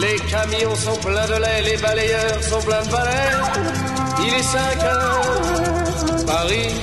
[0.00, 3.32] Les camions sont pleins de lait, les balayeurs sont pleins de balais.
[4.20, 6.74] Il est 5 heures, Paris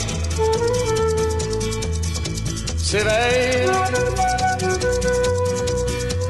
[2.77, 3.69] s'éveille.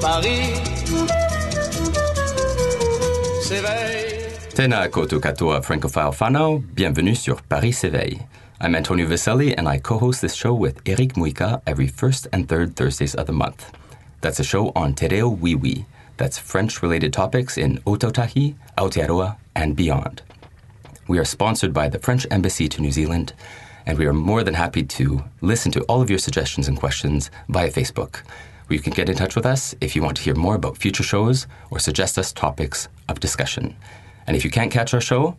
[0.01, 0.53] Paris
[3.41, 4.03] s'éveille.
[4.55, 8.19] Tena koto katoa francophile whanau, bienvenue sur Paris s'éveille.
[8.61, 12.75] I'm Antonio Vaselli and I co-host this show with Eric Muika every first and third
[12.75, 13.71] Thursdays of the month.
[14.21, 15.85] That's a show on Te Reo Wiwi.
[16.23, 20.21] That's French-related topics in Otautahi, Aotearoa, and beyond.
[21.09, 23.33] We are sponsored by the French Embassy to New Zealand,
[23.85, 27.29] and we are more than happy to listen to all of your suggestions and questions
[27.49, 28.21] via Facebook,
[28.67, 30.77] where you can get in touch with us if you want to hear more about
[30.77, 33.75] future shows or suggest us topics of discussion.
[34.25, 35.35] And if you can't catch our show,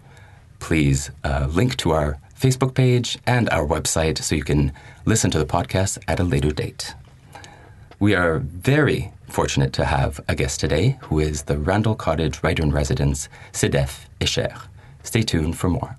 [0.59, 4.71] please uh, link to our Facebook page and our website so you can
[5.07, 6.95] listen to the podcast at a later date.
[8.05, 12.63] We are very fortunate to have a guest today who is the Randall Cottage writer
[12.63, 14.55] in residence, Sidef Isher.
[15.05, 15.97] Stay tuned for more.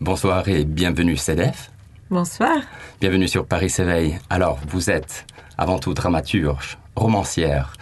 [0.00, 1.68] Bonsoir et bienvenue Sedef.
[2.08, 2.62] Bonsoir.
[3.00, 4.20] Bienvenue sur Paris s'éveille.
[4.30, 5.26] Alors, vous êtes
[5.58, 7.72] avant tout dramaturge, romancière,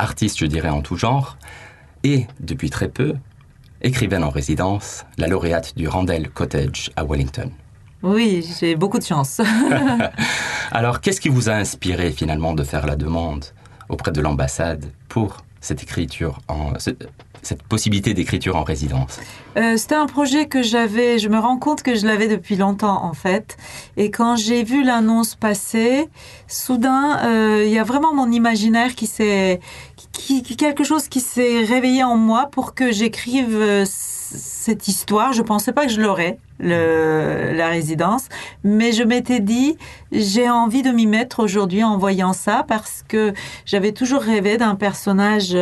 [0.00, 1.36] artiste, je dirais, en tout genre,
[2.02, 3.14] et, depuis très peu,
[3.82, 7.50] écrivaine en résidence, la lauréate du Randall Cottage à Wellington.
[8.02, 9.40] Oui, j'ai beaucoup de chance.
[10.70, 13.44] Alors, qu'est-ce qui vous a inspiré finalement de faire la demande
[13.88, 16.72] auprès de l'ambassade pour cette écriture en
[17.42, 19.20] cette possibilité d'écriture en résidence
[19.56, 23.04] euh, C'était un projet que j'avais, je me rends compte que je l'avais depuis longtemps
[23.04, 23.56] en fait.
[23.96, 26.08] Et quand j'ai vu l'annonce passer,
[26.46, 29.60] soudain, euh, il y a vraiment mon imaginaire qui s'est,
[30.56, 33.84] quelque chose qui s'est réveillé en moi pour que j'écrive euh,
[34.60, 35.32] cette histoire.
[35.32, 38.28] Je pensais pas que je l'aurais la résidence.
[38.64, 39.76] Mais je m'étais dit,
[40.12, 43.32] j'ai envie de m'y mettre aujourd'hui en voyant ça parce que
[43.64, 45.56] j'avais toujours rêvé d'un personnage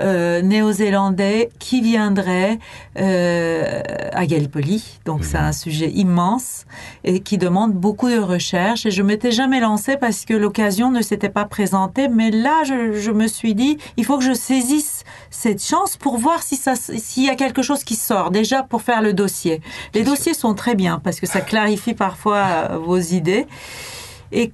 [0.00, 2.58] euh, néo-zélandais qui viendrait
[2.98, 3.80] euh,
[4.12, 4.98] à Gallipoli.
[5.04, 6.64] Donc c'est un sujet immense
[7.04, 8.86] et qui demande beaucoup de recherche.
[8.86, 12.08] Et je m'étais jamais lancée parce que l'occasion ne s'était pas présentée.
[12.08, 16.16] Mais là, je, je, me suis dit, il faut que je saisisse cette chance pour
[16.16, 18.30] voir si ça, s'il y a quelque chose qui sort.
[18.32, 19.60] Déjà pour faire le dossier.
[19.94, 23.46] Les dossiers sont très bien parce que ça clarifie parfois euh, vos idées.
[24.32, 24.50] Et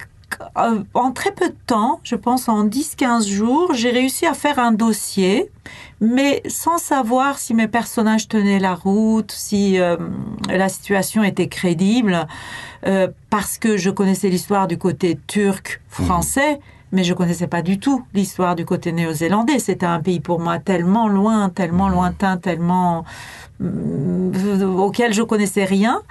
[0.57, 4.59] euh, en très peu de temps, je pense en 10-15 jours, j'ai réussi à faire
[4.59, 5.51] un dossier,
[6.01, 9.97] mais sans savoir si mes personnages tenaient la route, si euh,
[10.49, 12.27] la situation était crédible,
[12.85, 16.55] euh, parce que je connaissais l'histoire du côté turc français.
[16.55, 16.59] Mmh.
[16.91, 19.59] Mais je connaissais pas du tout l'histoire du côté néo-zélandais.
[19.59, 23.05] C'était un pays pour moi tellement loin, tellement lointain, tellement
[23.61, 26.01] euh, auquel je connaissais rien.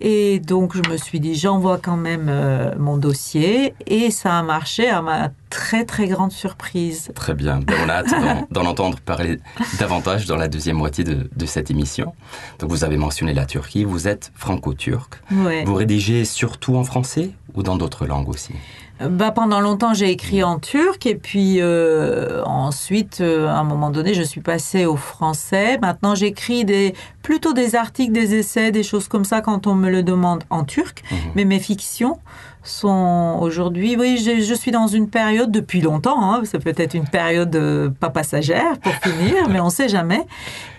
[0.00, 3.74] Et donc, je me suis dit, j'envoie quand même euh, mon dossier.
[3.86, 7.10] Et ça a marché à ma très, très grande surprise.
[7.14, 7.58] Très bien.
[7.58, 9.40] Ben, on a hâte d'en entendre parler
[9.78, 12.14] davantage dans la deuxième moitié de, de, cette émission.
[12.60, 13.84] Donc, vous avez mentionné la Turquie.
[13.84, 15.20] Vous êtes franco-turc.
[15.32, 15.64] Ouais.
[15.64, 18.54] Vous rédigez surtout en français ou dans d'autres langues aussi?
[19.00, 23.90] Bah, pendant longtemps, j'ai écrit en turc et puis euh, ensuite, euh, à un moment
[23.90, 25.78] donné, je suis passée au français.
[25.78, 29.90] Maintenant, j'écris des plutôt des articles, des essais, des choses comme ça quand on me
[29.90, 31.02] le demande en turc.
[31.10, 31.16] Mmh.
[31.36, 32.18] Mais mes fictions
[32.62, 36.34] sont aujourd'hui, oui, je, je, suis dans une période depuis longtemps.
[36.34, 40.26] Hein, c'est peut-être une période euh, pas passagère pour finir, mais on sait jamais.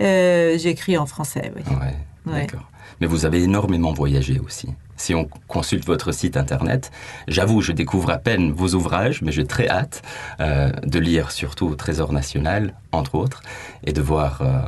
[0.01, 1.51] Euh, j'écris en français.
[1.55, 1.63] Oui.
[1.67, 2.41] Ouais, ouais.
[2.41, 2.69] D'accord.
[3.01, 4.69] Mais vous avez énormément voyagé aussi
[4.99, 6.91] si on consulte votre site internet.
[7.27, 10.01] J'avoue, je découvre à peine vos ouvrages, mais j'ai très hâte
[10.41, 13.41] euh, de lire surtout au Trésor national, entre autres,
[13.85, 14.59] et de voir euh,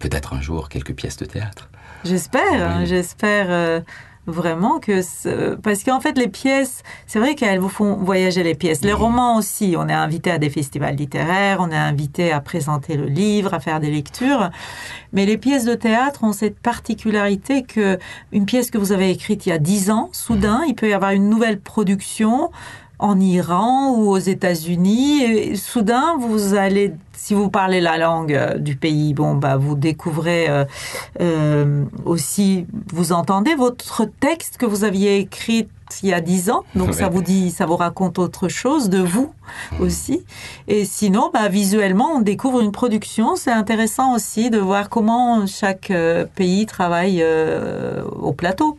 [0.00, 1.70] peut-être un jour quelques pièces de théâtre.
[2.04, 2.86] J'espère, oui.
[2.86, 3.46] j'espère.
[3.48, 3.80] Euh
[4.26, 8.82] vraiment que parce qu'en fait les pièces c'est vrai qu'elles vous font voyager les pièces.
[8.82, 12.96] Les romans aussi on est invité à des festivals littéraires on est invité à présenter
[12.96, 14.50] le livre à faire des lectures.
[15.12, 17.98] Mais les pièces de théâtre ont cette particularité que
[18.32, 20.92] une pièce que vous avez écrite il y a dix ans soudain il peut y
[20.92, 22.50] avoir une nouvelle production
[22.98, 25.22] en Iran ou aux États-Unis.
[25.22, 29.74] Et Soudain, vous allez, si vous parlez la langue euh, du pays, bon, bah, vous
[29.74, 30.64] découvrez euh,
[31.20, 35.68] euh, aussi, vous entendez votre texte que vous aviez écrit
[36.02, 38.98] il y a dix ans, donc ça vous dit, ça vous raconte autre chose de
[38.98, 39.32] vous
[39.78, 40.24] aussi.
[40.66, 43.36] Et sinon, bah, visuellement, on découvre une production.
[43.36, 47.24] C'est intéressant aussi de voir comment chaque euh, pays travaille
[48.20, 48.76] au plateau.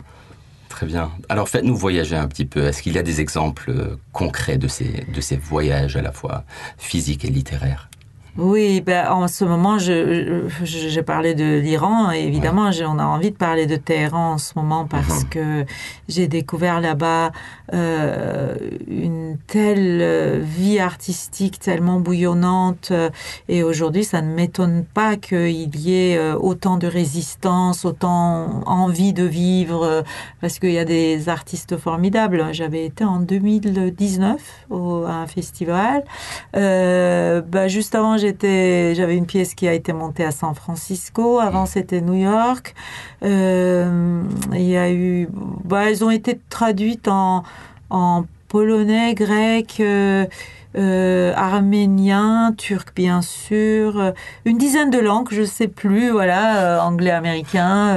[0.78, 1.10] Très bien.
[1.28, 2.68] Alors faites-nous voyager un petit peu.
[2.68, 6.12] Est-ce qu'il y a des exemples euh, concrets de ces, de ces voyages à la
[6.12, 6.44] fois
[6.78, 7.90] physiques et littéraires?
[8.38, 12.12] Oui, ben, en ce moment, je, je- j'ai parlé de l'Iran.
[12.12, 15.30] et Évidemment, j'ai- on a envie de parler de Téhéran en ce moment parce Mhm.
[15.30, 15.66] que
[16.08, 17.32] j'ai découvert là-bas
[17.74, 18.56] euh,
[18.88, 22.90] une telle euh, vie artistique tellement bouillonnante.
[22.92, 23.10] euh,
[23.50, 29.24] Et aujourd'hui, ça ne m'étonne pas qu'il y ait autant de résistance, autant envie de
[29.24, 30.04] vivre,
[30.42, 32.46] parce qu'il y a des artistes formidables.
[32.54, 34.40] J'avais été en 2019
[34.70, 36.04] au, à un festival.
[36.56, 41.40] Euh, bah, juste avant, j'étais, j'avais une pièce qui a été montée à San Francisco.
[41.40, 42.76] Avant, c'était New York.
[43.24, 44.22] Euh,
[44.54, 45.30] il y a eu,
[45.64, 47.44] bah, elles ont été traduites en,
[47.90, 50.26] en polonais, grec, euh,
[50.78, 54.12] euh, arménien, turc, bien sûr, euh,
[54.46, 57.96] une dizaine de langues, je sais plus, voilà, euh, anglais, américain.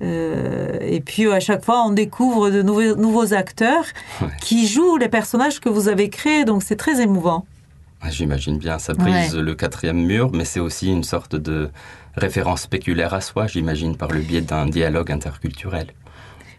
[0.00, 3.84] et puis à chaque fois, on découvre de nouveaux, nouveaux acteurs
[4.22, 4.28] Ouais.
[4.40, 7.44] qui jouent les personnages que vous avez créés, donc c'est très émouvant.
[8.02, 11.70] Ah, J'imagine bien, ça brise le quatrième mur, mais c'est aussi une sorte de
[12.16, 15.88] référence spéculaire à soi, j'imagine, par le biais d'un dialogue interculturel.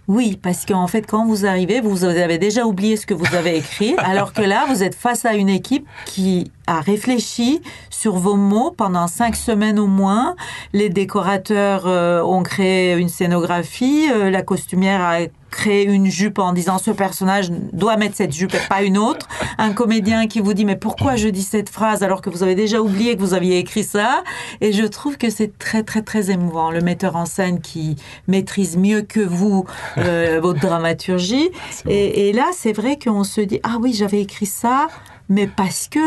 [0.07, 3.57] Oui, parce qu'en fait, quand vous arrivez, vous avez déjà oublié ce que vous avez
[3.57, 8.35] écrit, alors que là, vous êtes face à une équipe qui a réfléchi sur vos
[8.35, 10.35] mots pendant cinq semaines au moins.
[10.73, 15.21] Les décorateurs euh, ont créé une scénographie, euh, la costumière a
[15.51, 19.27] créé une jupe en disant ce personnage doit mettre cette jupe et pas une autre.
[19.57, 22.55] Un comédien qui vous dit mais pourquoi je dis cette phrase alors que vous avez
[22.55, 24.23] déjà oublié que vous aviez écrit ça?
[24.61, 26.71] Et je trouve que c'est très très très émouvant.
[26.71, 29.65] Le metteur en scène qui maîtrise mieux que vous
[29.97, 31.49] euh, votre dramaturgie.
[31.87, 34.87] Et, et là, c'est vrai qu'on se dit ah oui, j'avais écrit ça,
[35.29, 35.99] mais parce que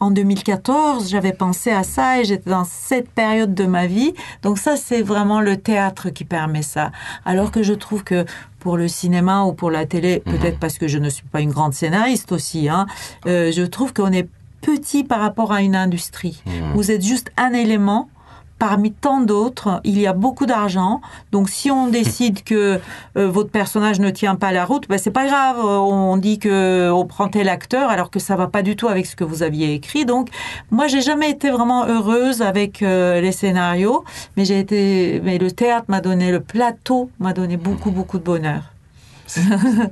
[0.00, 4.12] en 2014, j'avais pensé à ça et j'étais dans cette période de ma vie.
[4.42, 6.92] Donc ça, c'est vraiment le théâtre qui permet ça.
[7.24, 8.24] Alors que je trouve que
[8.58, 11.50] pour le cinéma ou pour la télé, peut-être parce que je ne suis pas une
[11.50, 12.86] grande scénariste aussi, hein,
[13.26, 14.28] euh, je trouve qu'on est
[14.60, 16.42] petit par rapport à une industrie.
[16.46, 16.72] Mhm.
[16.74, 18.08] Vous êtes juste un élément
[18.58, 19.80] parmi tant d'autres.
[19.84, 21.00] Il y a beaucoup d'argent.
[21.32, 22.80] Donc si on décide que
[23.16, 25.58] euh, votre personnage ne tient pas la route, ben, c'est pas grave.
[25.58, 28.88] Euh, On dit que on prend tel acteur alors que ça va pas du tout
[28.88, 30.04] avec ce que vous aviez écrit.
[30.06, 30.28] Donc
[30.70, 34.04] moi j'ai jamais été vraiment heureuse avec euh, les scénarios,
[34.36, 38.24] mais j'ai été mais le théâtre m'a donné le plateau m'a donné beaucoup beaucoup de
[38.24, 38.62] bonheur.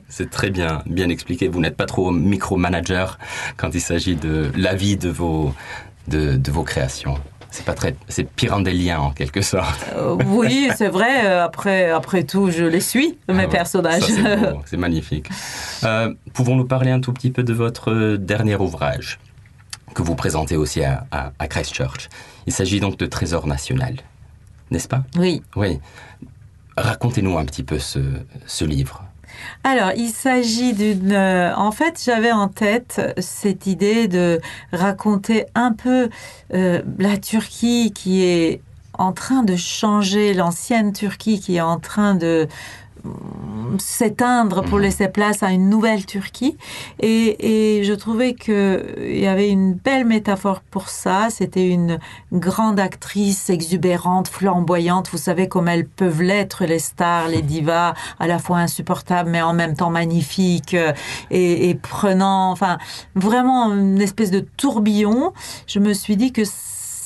[0.08, 1.48] C'est très bien, bien expliqué.
[1.48, 3.18] Vous n'êtes pas trop micromanager
[3.56, 5.52] quand il s'agit de l'avis de vos,
[6.06, 7.16] de, de vos créations.
[7.56, 9.86] C'est pas très, c'est pirandélien en quelque sorte.
[9.94, 11.24] Euh, oui, c'est vrai.
[11.24, 14.02] euh, Après après tout, je les suis Ah mes ouais, personnages.
[14.66, 15.28] c'est magnifique.
[15.84, 19.20] Euh, Pouvons-nous parler un tout petit peu de votre dernier ouvrage
[19.94, 22.08] que vous présentez aussi à, à- à Christchurch?
[22.48, 23.94] Il s'agit donc de Trésor national,
[24.72, 25.04] n'est-ce pas?
[25.16, 25.40] Oui.
[25.54, 25.78] Oui.
[26.76, 28.00] Racontez-nous un petit peu ce,
[28.46, 29.03] ce livre.
[29.62, 31.12] Alors, il s'agit d'une...
[31.12, 34.40] euh, en fait, j'avais en tête cette idée de
[34.72, 36.08] raconter un peu
[36.52, 38.60] euh, la Turquie qui est
[38.98, 42.46] en train de changer, l'ancienne Turquie qui est en train de
[43.78, 44.82] s'éteindre pour Mhm.
[44.84, 46.56] laisser place à une nouvelle Turquie.
[47.00, 51.28] Et, et je trouvais qu'il y avait une belle métaphore pour ça.
[51.30, 51.98] C'était une
[52.32, 55.08] grande actrice exubérante, flamboyante.
[55.10, 59.42] Vous savez comme elles peuvent l'être, les stars, les divas, à la fois insupportables, mais
[59.42, 60.92] en même temps magnifiques euh,
[61.30, 62.78] et, et prenant, enfin,
[63.14, 65.32] vraiment une espèce de tourbillon.
[65.66, 66.42] Je me suis dit que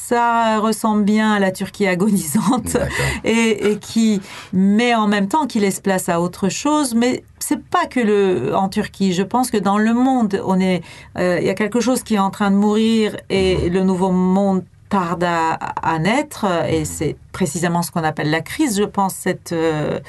[0.08, 2.78] ça ressemble bien à la Turquie agonisante
[3.24, 4.22] et, et qui,
[4.54, 6.94] mais en même temps, qui laisse place à autre chose.
[6.94, 9.12] Mais c'est pas que le en Turquie.
[9.12, 10.82] Je pense que dans le monde, on est,
[11.18, 14.10] euh, il y a quelque chose qui est en train de mourir et le nouveau
[14.10, 16.46] monde tarde à, à naître.
[16.70, 18.78] Et c'est précisément ce qu'on appelle la crise.
[18.78, 20.00] Je pense cette euh,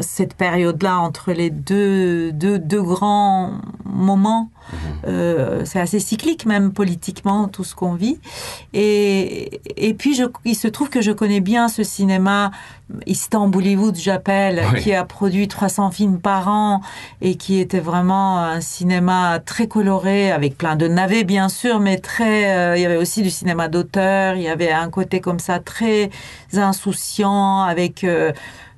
[0.00, 3.52] cette période-là entre les deux, deux, deux grands
[3.84, 4.50] moments.
[5.06, 8.18] Euh, c'est assez cyclique même politiquement tout ce qu'on vit.
[8.72, 12.50] Et, et puis je, il se trouve que je connais bien ce cinéma
[13.06, 14.80] Istanbul Hollywood, j'appelle, Oui.
[14.82, 16.80] qui a produit 300 films par an
[17.20, 21.98] et qui était vraiment un cinéma très coloré avec plein de navets bien sûr, mais
[21.98, 22.56] très.
[22.56, 24.36] euh, il y avait aussi du cinéma d'auteur.
[24.36, 26.08] Il y avait un côté comme ça très
[26.54, 28.04] insouciant avec.
[28.04, 28.32] euh,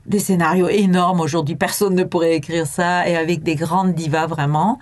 [0.07, 1.21] des scénarios énormes.
[1.21, 4.79] Aujourd'hui, personne ne pourrait écrire ça et avec des grandes divas vraiment.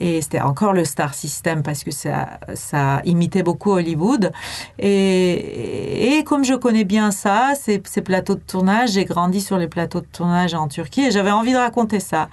[0.00, 2.38] Et c'était encore le star system parce que ça,
[3.04, 4.32] imitait beaucoup Hollywood.
[4.78, 10.00] Et, comme je connais bien ça, ces, plateaux de tournage, j'ai grandi sur les plateaux
[10.00, 12.28] de tournage en Turquie et j'avais envie de raconter ça.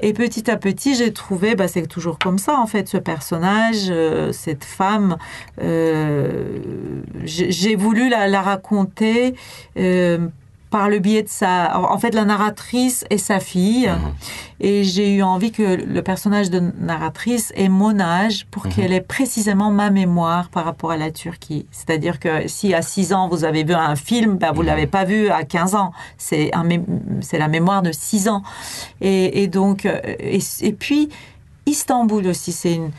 [0.00, 3.86] Et petit à petit, j'ai trouvé, bah, c'est toujours comme ça en fait, ce personnage,
[3.88, 5.16] euh, cette femme.
[5.62, 6.58] Euh,
[7.24, 9.34] j'ai voulu la, la raconter.
[9.78, 10.28] Euh,
[10.76, 11.78] par le biais de sa...
[11.80, 13.88] En fait, la narratrice est sa fille.
[13.88, 14.12] Mhm.
[14.60, 15.62] Et j'ai eu envie que
[15.96, 18.72] le personnage de narratrice ait mon âge pour Mhm.
[18.72, 21.64] qu'elle ait précisément ma mémoire par rapport à la Turquie.
[21.70, 24.66] C'est-à-dire que si à 6 ans, vous avez vu un film, ben, vous Mhm.
[24.66, 25.92] l'avez pas vu à 15 ans.
[26.18, 26.50] C'est
[27.22, 28.42] c'est la mémoire de 6 ans.
[29.00, 29.86] Et, et donc...
[29.86, 31.08] euh, Et, et puis,
[31.64, 32.90] Istanbul aussi, c'est une...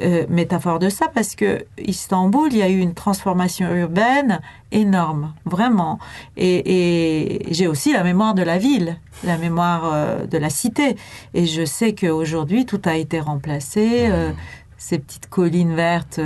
[0.00, 5.34] euh, métaphore de ça parce que Istanbul, il y a eu une transformation urbaine énorme,
[5.44, 5.98] vraiment.
[6.36, 10.96] Et, et j'ai aussi la mémoire de la ville, la mémoire euh, de la cité.
[11.34, 14.06] Et je sais qu'aujourd'hui, tout a été remplacé.
[14.10, 14.32] euh,
[14.78, 16.18] ces petites collines vertes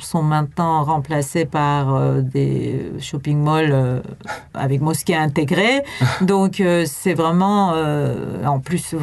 [0.00, 4.00] sont maintenant remplacées par euh, des shopping malls euh,
[4.54, 5.82] avec mosquées intégrées.
[6.20, 7.74] Donc euh, c'est vraiment,
[8.44, 8.94] en plus,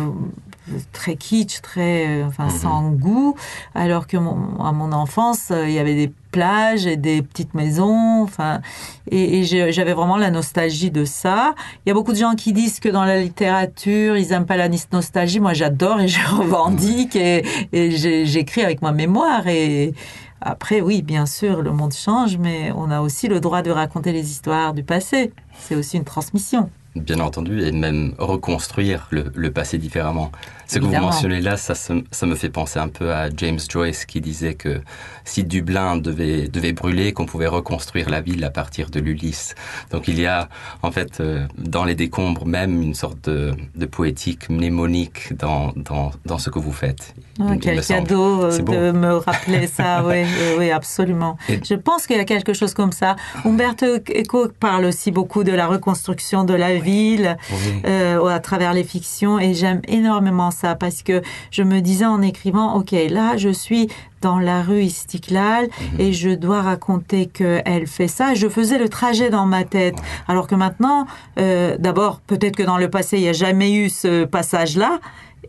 [0.94, 2.50] très kitsch, très, euh, Mhm.
[2.50, 3.36] sans goût.
[3.76, 7.54] Alors que mon- à mon enfance, euh, il y avait des plages et des petites
[7.54, 8.22] maisons.
[8.24, 8.62] Enfin,
[9.10, 11.56] et, j'avais vraiment la nostalgie de ça.
[11.86, 14.58] Il y a beaucoup de gens qui disent que dans la littérature, ils aiment pas
[14.58, 15.40] la nostalgie.
[15.40, 17.92] Moi, j'adore et je revendique et, et
[18.26, 19.48] j'écris avec ma mémoire.
[19.48, 19.94] Et
[20.42, 24.12] après, oui, bien sûr, le monde change, mais on a aussi le droit de raconter
[24.12, 25.34] les histoires du passé.
[25.58, 26.70] C'est aussi une transmission.
[26.96, 30.32] Bien entendu, et même reconstruire le, le passé différemment.
[30.68, 34.22] Ce que vous mentionnez là, ça, me fait penser un peu à James Joyce qui
[34.22, 34.82] disait que
[35.24, 39.56] si Dublin devait, devait brûler, qu'on pouvait reconstruire la ville à partir de l'Ulysse.
[39.92, 40.50] Donc il y a
[40.82, 46.12] en fait euh, dans les décombres même une sorte de, de poétique mnémonique dans, dans,
[46.26, 47.16] dans ce que vous faites.
[47.42, 50.24] Ah, quel cadeau euh, de me rappeler ça, oui,
[50.58, 51.38] oui, absolument.
[51.48, 53.16] Et- Je pense qu'il y a quelque chose comme ça.
[53.46, 57.82] Umberto Eco parle aussi beaucoup de la reconstruction de la ville Oui.
[57.86, 62.22] euh, à travers les fictions et j'aime énormément ça parce que je me disais en
[62.22, 63.88] écrivant, ok, là je suis
[64.22, 66.00] dans la rue Istiklal Mhm.
[66.02, 68.34] et je dois raconter qu'elle fait ça.
[68.34, 69.96] Je faisais le trajet dans ma tête.
[70.28, 71.08] Alors que maintenant,
[71.40, 75.00] euh, d'abord, peut-être que dans le passé, il n'y a jamais eu ce passage-là.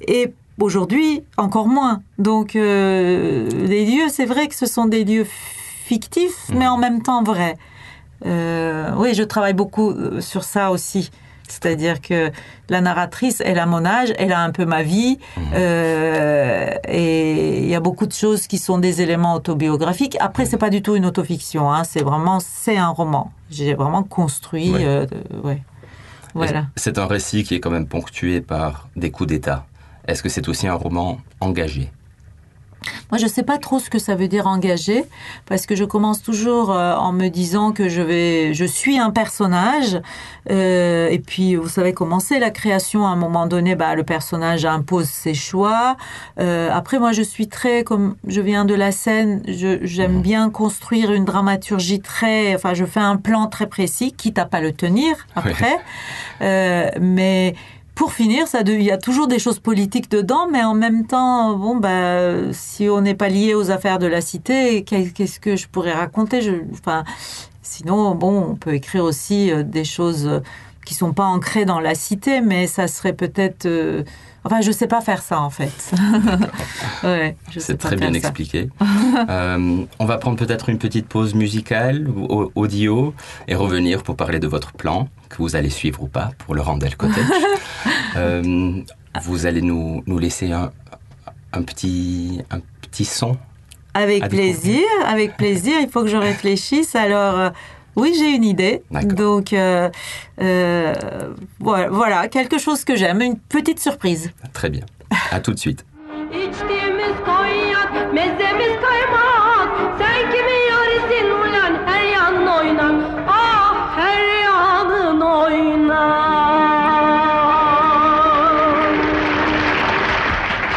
[0.07, 0.33] Et
[0.63, 2.03] aujourd'hui, encore moins.
[2.19, 5.27] Donc, euh, les lieux, c'est vrai que ce sont des lieux
[5.85, 7.57] fictifs, mais en même temps vrais.
[8.27, 11.11] Euh, oui, je travaille beaucoup euh, sur ça aussi.
[11.49, 12.31] C'est-à-dire que
[12.69, 15.19] la narratrice, elle a mon âge, elle a un peu ma vie,
[15.53, 20.17] euh, et il y a beaucoup de choses qui sont des éléments autobiographiques.
[20.21, 23.33] Après, c'est pas du tout une autofiction, hein, c'est vraiment, c'est un roman.
[23.51, 25.07] J'ai vraiment construit, euh,
[25.43, 25.61] ouais.
[26.35, 26.67] Voilà.
[26.77, 29.67] C'est un récit qui est quand même ponctué par des coups d'État.
[30.07, 31.91] Est-ce que c'est aussi un roman engagé?
[33.11, 35.05] Moi, je sais pas trop ce que ça veut dire engagé,
[35.47, 39.11] parce que je commence toujours euh, en me disant que je vais, je suis un
[39.11, 40.01] personnage,
[40.51, 43.07] euh, et puis vous savez comment c'est la création.
[43.07, 45.97] À un moment donné, bah, le personnage impose ses choix.
[46.39, 51.13] Euh, après, moi, je suis très, comme je viens de la scène, j'aime bien construire
[51.13, 55.17] une dramaturgie très, enfin, je fais un plan très précis, quitte à pas le tenir
[55.35, 55.79] après,
[57.01, 57.55] mais
[58.01, 61.55] pour finir, ça il y a toujours des choses politiques dedans, mais en même temps,
[61.57, 65.55] bon, bah, si on n'est pas lié aux affaires de la cité, qu'est- qu'est-ce que
[65.55, 66.41] je pourrais raconter?
[66.41, 67.05] Je, enfin,
[67.63, 70.41] Sinon, bon, on peut écrire aussi euh, des choses euh,
[70.87, 73.67] qui sont pas ancrées dans la cité, mais ça serait peut-être.
[73.67, 74.03] euh,
[74.45, 75.93] Enfin, je sais pas faire ça en fait.
[77.05, 78.17] ouais, C'est très bien ça.
[78.19, 78.69] expliqué.
[79.29, 83.13] Euh, on va prendre peut-être une petite pause musicale ou au- audio
[83.49, 86.61] et revenir pour parler de votre plan que vous allez suivre ou pas pour le
[86.63, 87.25] Randall Cottage.
[88.17, 88.83] Euh,
[89.23, 90.73] vous allez nous, nous laisser un,
[91.53, 93.37] un petit, un petit son.
[93.95, 95.75] Avec plaisir, avec plaisir.
[95.81, 96.95] Il faut que je réfléchisse.
[96.97, 97.51] Alors, euh,
[97.97, 98.83] oui, j'ai une idée.
[98.91, 99.91] Donc, euh,
[100.41, 100.95] euh,
[101.59, 104.31] voilà, voilà, quelque chose que j'aime, une petite surprise.
[104.53, 104.85] Très bien.
[105.31, 105.85] À tout de suite.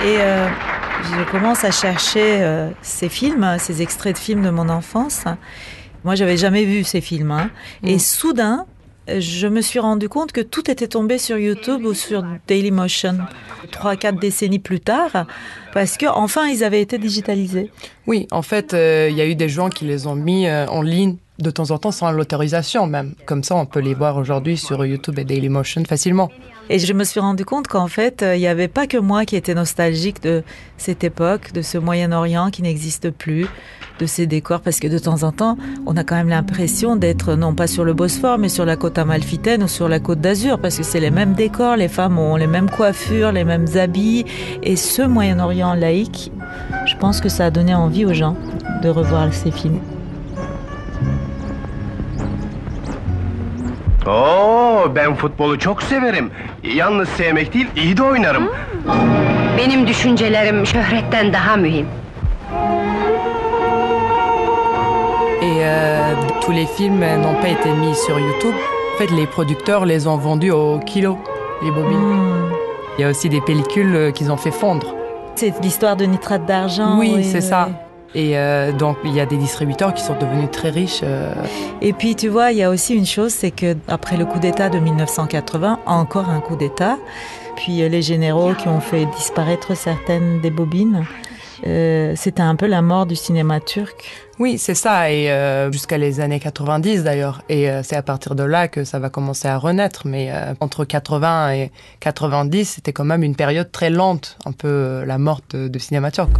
[0.06, 0.50] Et euh,
[1.18, 5.26] je commence à chercher ces films, ces extraits de films de mon enfance.
[6.04, 7.32] Moi, j'avais jamais vu ces films.
[7.32, 7.50] hein.
[7.84, 8.66] Et soudain,
[9.08, 13.18] je me suis rendu compte que tout était tombé sur YouTube ou sur Dailymotion,
[13.72, 15.26] trois, quatre décennies plus tard,
[15.74, 17.70] parce que enfin, ils avaient été digitalisés.
[18.08, 20.68] Oui, en fait, euh, il y a eu des gens qui les ont mis euh,
[20.68, 23.16] en ligne de temps en temps sans l'autorisation même.
[23.26, 26.30] Comme ça, on peut les voir aujourd'hui sur YouTube et Dailymotion facilement.
[26.70, 29.26] Et je me suis rendu compte qu'en fait, euh, il n'y avait pas que moi
[29.26, 30.44] qui étais nostalgique de
[30.78, 33.48] cette époque, de ce Moyen-Orient qui n'existe plus,
[34.00, 37.36] de ces décors, parce que de temps en temps, on a quand même l'impression d'être
[37.36, 40.58] non pas sur le Bosphore, mais sur la côte amalfitaine ou sur la côte d'Azur,
[40.58, 44.26] parce que c'est les mêmes décors, les femmes ont les mêmes coiffures, les mêmes habits.
[44.64, 46.32] Et ce Moyen-Orient laïque,
[46.86, 48.38] je pense que ça a donné envie aux gens
[48.82, 49.80] de revoir ces films.
[54.08, 56.32] Oo, ben futbolu çok severim.
[56.64, 58.50] Yalnız sevmek değil, iyi de oynarım.
[59.58, 61.86] Benim düşüncelerim şöhretten daha mühim.
[65.42, 68.56] Et euh, tous les films n'ont pas été mis sur YouTube.
[68.96, 71.18] En fait, les producteurs les ont vendus au kilo,
[71.64, 72.50] les bobines.
[72.98, 74.88] Il y a aussi des pellicules euh, qu'ils ont fait fondre.
[75.36, 76.98] C'est l'histoire de nitrate d'argent.
[77.00, 77.68] oui, et- c'est ça.
[78.16, 81.02] Et euh, donc, il y a des distributeurs qui sont devenus très riches.
[81.04, 81.34] euh,
[81.82, 84.40] Et puis, tu vois, il y a aussi une chose, c'est que après le coup
[84.40, 86.98] d'État de 1980, encore un coup d'État,
[87.56, 91.06] puis euh, les généraux qui ont fait disparaître certaines des bobines,
[91.66, 94.12] euh, c'était un peu la mort du cinéma turc.
[94.38, 97.42] Oui, c'est ça, et euh, jusqu'à les années 90 d'ailleurs.
[97.48, 100.06] Et euh, c'est à partir de là que ça va commencer à renaître.
[100.06, 105.18] Mais entre 80 et 90, c'était quand même une période très lente, un peu la
[105.18, 106.32] mort de cinéma turc.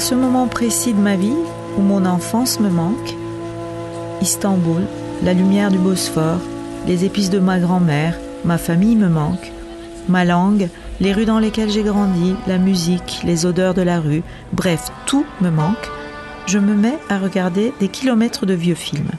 [0.00, 1.36] À ce moment précis de ma vie,
[1.76, 3.14] où mon enfance me manque,
[4.22, 4.80] Istanbul,
[5.22, 6.40] la lumière du Bosphore,
[6.86, 9.52] les épices de ma grand-mère, ma famille me manquent,
[10.08, 14.22] ma langue, les rues dans lesquelles j'ai grandi, la musique, les odeurs de la rue,
[14.54, 15.90] bref, tout me manque,
[16.46, 19.10] je me mets à regarder des kilomètres de vieux films.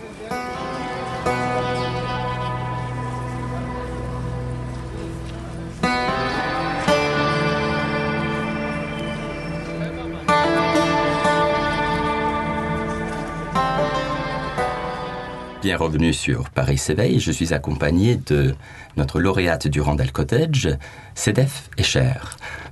[15.62, 17.20] Bienvenue sur Paris s'éveille.
[17.20, 18.56] Je suis accompagné de
[18.98, 20.70] notre lauréate du Randall Cottage,
[21.14, 22.14] Sedef Escher.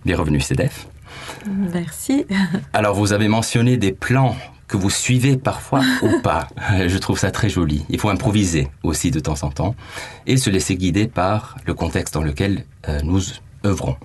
[0.05, 0.87] Bienvenue Sedef.
[1.47, 2.25] Merci.
[2.73, 4.35] Alors vous avez mentionné des plans
[4.67, 6.47] que vous suivez parfois ou pas.
[6.87, 7.85] Je trouve ça très joli.
[7.89, 9.75] Il faut improviser aussi de temps en temps
[10.25, 13.21] et se laisser guider par le contexte dans lequel euh, nous
[13.65, 13.97] œuvrons.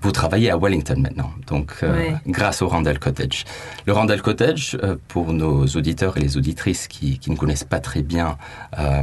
[0.00, 2.32] Vous travaillez à Wellington maintenant, donc euh, Oui.
[2.32, 3.44] grâce au Randall Cottage.
[3.84, 7.80] Le Randall Cottage, euh, pour nos auditeurs et les auditrices qui, qui ne connaissent pas
[7.80, 8.38] très bien
[8.78, 9.02] euh,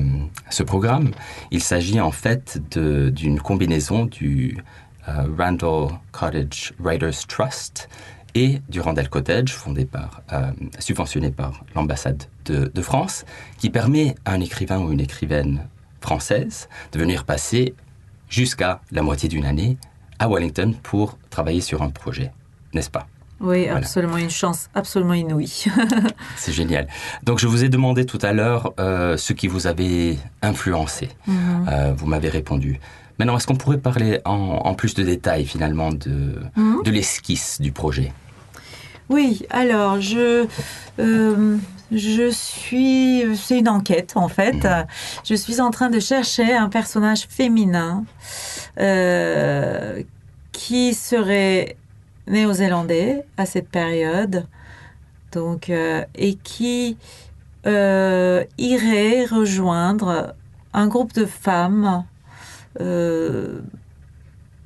[0.50, 1.12] ce programme,
[1.52, 4.58] il s'agit en fait d'une combinaison du
[5.38, 7.90] Randall Cottage Writers Trust
[8.34, 10.22] et du Randall Cottage, fondé par,
[10.80, 13.24] subventionné par l'ambassade de, de France,
[13.60, 15.68] qui permet à un écrivain ou une écrivaine
[16.02, 17.76] française de venir passer
[18.30, 19.78] jusqu'à la moitié d'une année
[20.20, 22.32] à Wellington pour travailler sur un projet,
[22.74, 23.08] n'est-ce pas?
[23.42, 23.78] Oui, Voilà.
[23.78, 25.66] absolument une chance absolument inouïe.
[26.38, 26.88] C'est génial.
[27.24, 31.10] Donc je vous ai demandé tout à l'heure euh, ce qui vous avait influencé.
[31.28, 31.68] Mhm.
[31.70, 32.80] Euh, vous m'avez répondu.
[33.20, 34.32] Maintenant, est-ce qu'on pourrait parler en,
[34.64, 36.84] en plus de détails finalement de, Mhm.
[36.84, 38.14] de l'esquisse du projet?
[39.10, 40.48] Oui, alors je
[41.00, 41.58] euh,
[41.92, 44.68] je suis c'est une enquête en fait.
[45.24, 48.04] Je suis en train de chercher un personnage féminin
[48.80, 50.04] euh,
[50.52, 51.78] qui serait
[52.28, 54.48] néo-zélandais à cette période,
[55.32, 56.98] donc euh, et qui
[57.66, 60.36] euh, irait rejoindre
[60.74, 62.04] un groupe de femmes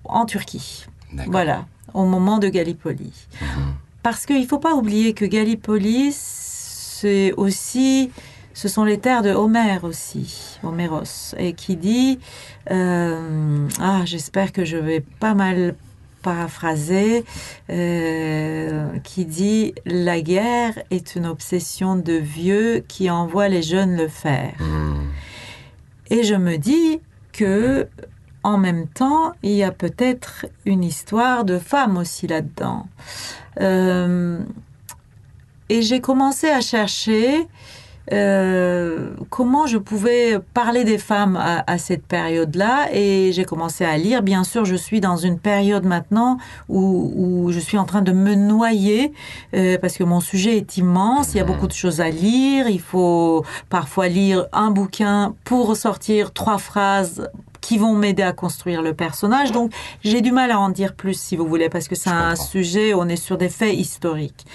[0.06, 0.86] en Turquie.
[1.28, 3.14] Voilà, au moment de Gallipoli.
[3.42, 3.74] Mhm.
[4.02, 8.12] Parce qu'il ne faut pas oublier que Gallipoli, c'est aussi,
[8.60, 12.20] ce sont les terres de Homère aussi, Homéros, et qui dit,
[12.72, 15.76] euh, ah, j'espère que je vais pas mal
[16.22, 17.24] paraphraser,
[17.70, 24.10] euh, qui dit la guerre est une obsession de vieux qui envoie les jeunes le
[24.10, 24.56] faire.
[24.60, 25.08] Mhm.
[26.10, 27.00] Et je me dis
[27.32, 27.88] que,
[28.44, 32.88] en même temps, il y a peut-être une histoire de femme aussi là-dedans.
[33.62, 34.38] Euh,
[35.70, 37.48] et j'ai commencé à chercher
[38.12, 42.88] euh, comment je pouvais parler des femmes à, à cette période-là?
[42.94, 44.22] Et j'ai commencé à lire.
[44.22, 48.12] Bien sûr, je suis dans une période maintenant où, où je suis en train de
[48.12, 49.14] me noyer
[49.54, 51.34] euh, parce que mon sujet est immense.
[51.34, 52.68] Il y a beaucoup de choses à lire.
[52.70, 57.30] Il faut parfois lire un bouquin pour ressortir trois phrases
[57.62, 59.52] qui vont m'aider à construire le personnage.
[59.52, 59.72] Donc,
[60.04, 62.94] j'ai du mal à en dire plus, si vous voulez, parce que c'est un sujet,
[62.94, 64.46] on est sur des faits historiques.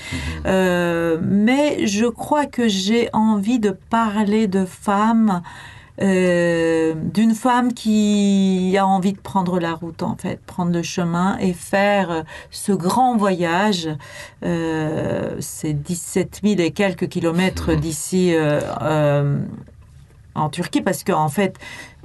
[0.47, 5.43] Euh, mais je crois que j'ai envie de parler de femmes
[6.01, 11.39] euh, d'une femme qui a envie de prendre la route, en fait, prendre le chemin
[11.39, 13.89] et faire euh, ce grand voyage.
[14.45, 19.39] Euh, c'est 17 000 et quelques kilomètres d'ici euh, euh,
[20.35, 21.59] en Turquie, parce qu'en fait,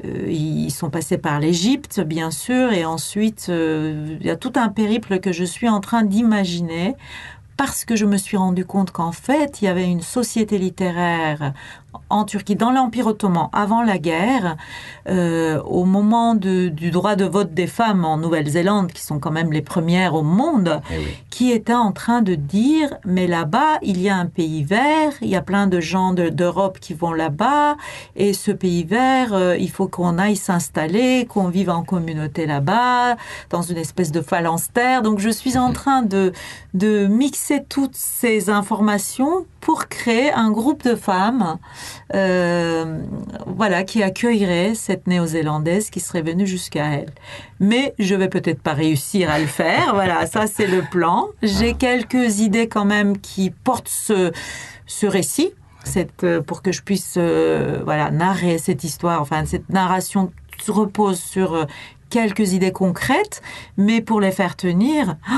[0.05, 4.53] euh, ils sont passés par l'Égypte, bien sûr, et ensuite, euh, il y a tout
[4.55, 6.95] un périple que je suis en train d'imaginer
[7.57, 11.51] parce que je me suis rendu compte qu'en fait, il y avait une société littéraire
[12.09, 14.57] en Turquie, dans l'Empire ottoman, avant la guerre,
[15.07, 19.31] euh, au moment de- du droit de vote des femmes en Nouvelle-Zélande, qui sont quand
[19.31, 21.05] même les premières au monde, Eh oui.
[21.29, 25.29] qui était en train de dire, mais là-bas, il y a un pays vert, il
[25.29, 27.75] y a plein de gens de- d'Europe qui vont là-bas,
[28.15, 33.15] et ce pays vert, euh, il faut qu'on aille s'installer, qu'on vive en communauté là-bas,
[33.49, 35.01] dans une espèce de phalanstère.
[35.01, 36.33] Donc je suis en train de,
[36.73, 41.57] de mixer toutes ces informations pour créer un groupe de femmes
[42.13, 43.01] euh,
[43.45, 47.11] voilà, qui accueillerait cette néo-zélandaise qui serait venue jusqu'à elle.
[47.59, 49.93] Mais je vais peut-être pas réussir à le faire.
[49.93, 51.27] Voilà, ça c'est le plan.
[51.43, 54.31] J'ai quelques idées quand même qui portent ce,
[54.85, 55.51] ce récit.
[55.85, 60.31] Cette, euh, pour que je puisse euh, voilà narrer cette histoire, enfin cette narration
[60.67, 61.65] repose sur
[62.09, 63.41] quelques idées concrètes,
[63.77, 65.35] mais pour les faire tenir, oh,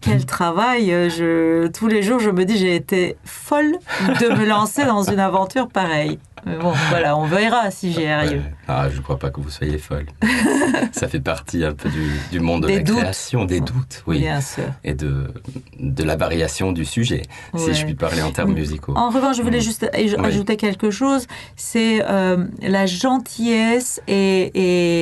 [0.00, 3.78] quel travail euh, je, Tous les jours, je me dis, j'ai été folle
[4.20, 6.18] de me lancer dans une aventure pareille.
[6.44, 8.38] Mais bon, voilà, on verra si j'y arrive.
[8.38, 8.54] Ouais.
[8.68, 10.06] Ah, je ne crois pas que vous soyez folle.
[10.92, 12.98] Ça fait partie un peu du, du monde de Des la doutes.
[12.98, 14.18] création, des doutes, oui.
[14.20, 14.64] Bien sûr.
[14.82, 15.32] Et de,
[15.78, 17.22] de la variation du sujet,
[17.56, 18.94] si je puis parler en termes musicaux.
[18.96, 19.62] En revanche, je voulais Mm.
[19.62, 20.14] juste Oui.
[20.24, 21.26] ajouter quelque chose.
[21.56, 24.50] C'est euh, la gentillesse et,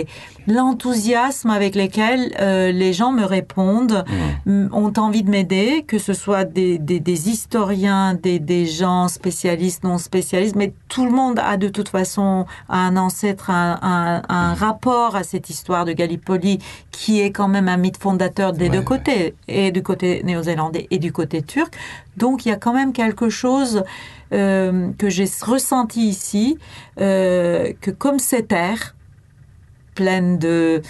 [0.01, 0.07] et
[0.47, 4.05] l'enthousiasme avec lesquels euh, les gens me répondent,
[4.47, 4.69] Mm.
[4.73, 9.85] ont envie de m'aider, que ce soit des, des, des historiens, des, des gens spécialistes,
[9.85, 14.55] non spécialistes, mais tout le monde a de toute façon un ancêtre, un, un, un
[14.55, 16.59] rapport à cette histoire de Gallipoli
[16.91, 18.85] qui est quand même un mythe fondateur des Ouais, deux ouais.
[18.85, 21.75] côtés, et du côté néo-zélandais et du côté turc.
[22.17, 23.85] Donc il y a quand même quelque chose
[24.33, 26.59] euh, que j'ai ressenti ici,
[27.01, 28.95] euh, que comme cette terre
[29.95, 30.83] pleine de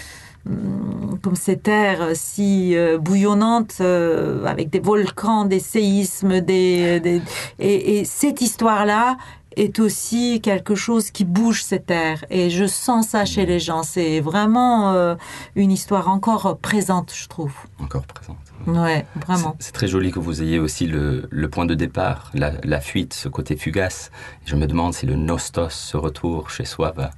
[0.46, 7.22] hum, comme cette terre si euh, bouillonnante euh, avec des volcans, des séismes, des, des-
[7.58, 9.16] et, et cette histoire-là
[9.56, 13.82] est aussi quelque chose qui bouge cette terre et je sens ça chez les gens.
[13.82, 15.14] C'est vraiment euh,
[15.56, 17.54] une histoire encore présente, je trouve.
[17.78, 18.49] Encore présente.
[18.66, 19.56] Ouais, vraiment.
[19.58, 23.14] C'est très joli que vous ayez aussi le, le point de départ, la, la fuite,
[23.14, 24.10] ce côté fugace.
[24.44, 27.10] Je me demande si le nostos, ce retour chez soi, va,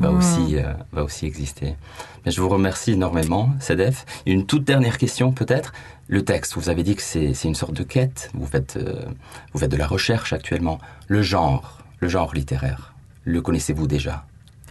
[0.00, 0.16] va, Mm.
[0.16, 1.76] aussi, euh, va aussi exister.
[2.26, 4.04] Mais je vous remercie énormément, Sedef.
[4.26, 5.72] Une toute dernière question peut-être.
[6.08, 8.30] Le texte, vous avez dit que c'est une sorte de quête.
[8.34, 9.04] Vous faites, euh,
[9.52, 10.78] vous faites de la recherche actuellement.
[11.06, 14.24] Le genre, le genre littéraire, le connaissez-vous déjà?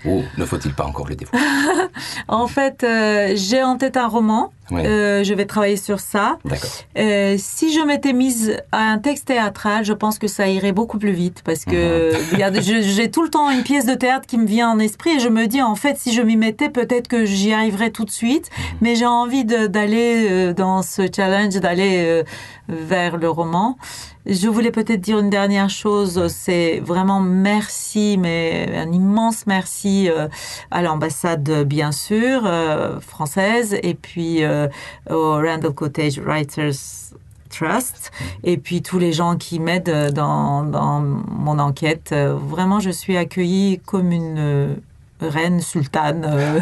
[0.06, 1.44] Ou ne faut-il pas encore le dévoiler?
[2.28, 4.52] En fait, euh, j'ai en tête un roman.
[4.72, 6.38] Euh, je vais travailler sur ça.
[6.98, 10.98] Euh, si je m'étais mise à un texte théâtral, je pense que ça irait beaucoup
[11.00, 12.12] plus vite parce que
[12.62, 15.20] je- j'ai tout le temps une pièce de théâtre qui me vient en esprit et
[15.20, 18.12] je me dis en fait si je m'y mettais peut-être que j'y arriverais tout de
[18.12, 18.50] suite,
[18.82, 22.24] mais j'ai envie d'aller euh, dans ce challenge, d'aller
[22.68, 23.78] vers le roman.
[24.26, 30.10] Je voulais peut-être dire une dernière chose, c'est vraiment merci, mais un immense merci
[30.70, 32.42] à l'ambassade bien sûr
[33.00, 33.78] française.
[33.84, 34.40] Et puis
[35.10, 36.74] au Randall Cottage Writers
[37.50, 38.12] Trust
[38.44, 42.10] et puis tous les gens qui m'aident dans, dans mon enquête.
[42.12, 44.76] Euh, Vraiment, je suis accueillie comme une euh,
[45.22, 46.26] reine sultane.
[46.28, 46.60] Euh,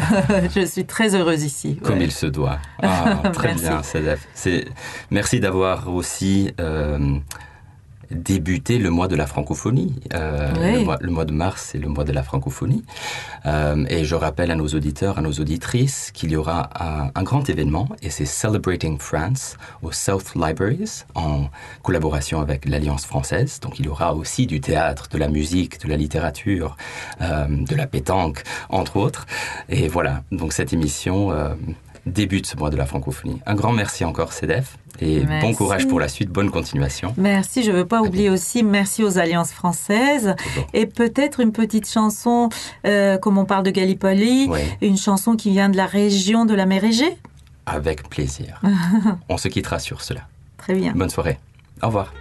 [0.54, 1.76] je suis très heureuse ici.
[1.82, 2.58] Comme il se doit.
[2.82, 3.98] Ah, très Merci.
[4.00, 4.16] bien.
[4.34, 4.64] C'est
[5.10, 7.18] merci d'avoir aussi euh,
[8.10, 9.94] débuté le mois de la francophonie.
[10.14, 10.72] Euh, Oui.
[10.80, 12.84] le, mois, le mois de mars, c'est le mois de la francophonie.
[13.46, 17.22] Euh, et je rappelle à nos auditeurs, à nos auditrices, qu'il y aura un, un
[17.22, 21.46] grand événement, et c'est Celebrating France au South Libraries, en
[21.82, 23.60] collaboration avec l'Alliance française.
[23.60, 26.76] Donc il y aura aussi du théâtre, de la musique, de la littérature,
[27.20, 29.26] euh, de la pétanque, entre autres.
[29.68, 31.32] Et voilà, donc cette émission
[32.06, 33.40] euh, débute ce mois de la francophonie.
[33.46, 37.12] Un grand merci encore, CEDEF, et bon courage pour la suite, bonne continuation.
[37.16, 40.34] Merci, je ne veux pas oublier aussi merci aux alliances françaises
[40.72, 42.48] et peut-être une petite chanson,
[42.86, 44.60] euh, comme on parle de Gallipoli, Oui.
[44.80, 47.16] une chanson qui vient de la région de la mer Égée.
[47.66, 48.60] Avec plaisir.
[49.28, 50.20] On se quittera sur cela.
[50.56, 50.92] Très bien.
[50.94, 51.38] Bonne soirée.
[51.82, 52.12] Au revoir.